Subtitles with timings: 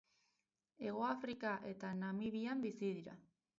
[0.85, 3.19] Hegoafrika eta Namibian bizi dira.